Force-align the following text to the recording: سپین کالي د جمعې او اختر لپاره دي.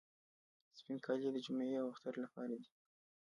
سپین 0.77 0.97
کالي 1.05 1.29
د 1.33 1.37
جمعې 1.45 1.75
او 1.81 1.87
اختر 1.93 2.13
لپاره 2.23 2.53
دي. 2.61 2.69